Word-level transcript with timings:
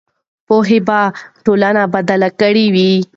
پوهه 0.47 0.77
به 0.87 0.99
ټولنه 1.45 1.83
بدله 1.93 2.29
کړې 2.39 2.65
وي. 2.75 2.93